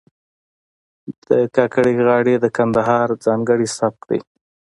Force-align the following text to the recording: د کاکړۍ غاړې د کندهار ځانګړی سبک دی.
د 1.27 1.29
کاکړۍ 1.55 1.95
غاړې 2.05 2.35
د 2.39 2.45
کندهار 2.57 3.07
ځانګړی 3.25 3.67
سبک 3.77 4.01
دی. 4.09 4.19